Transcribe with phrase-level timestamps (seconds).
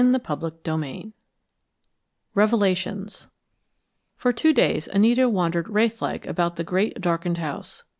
[0.03, 1.13] CHAPTER II
[2.33, 3.27] REVELATIONS
[4.15, 7.83] For two days Anita wandered wraithlike about the great darkened house.